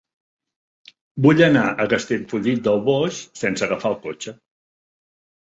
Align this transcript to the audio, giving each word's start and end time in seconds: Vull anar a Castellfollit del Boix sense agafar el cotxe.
Vull 1.25 1.43
anar 1.47 1.65
a 1.69 1.85
Castellfollit 1.91 2.65
del 2.69 2.81
Boix 2.89 3.21
sense 3.43 3.67
agafar 3.69 3.93
el 3.93 4.01
cotxe. 4.09 4.37